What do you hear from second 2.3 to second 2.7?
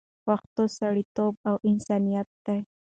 دی